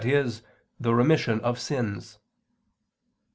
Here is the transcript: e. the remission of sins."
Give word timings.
e. 0.03 0.31
the 0.79 0.95
remission 0.95 1.39
of 1.41 1.59
sins." 1.59 2.17